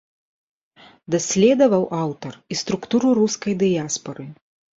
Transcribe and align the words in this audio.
Даследаваў 1.15 1.83
аўтар 2.03 2.33
і 2.55 2.59
структуру 2.63 3.13
рускай 3.21 3.53
дыяспары. 3.61 4.29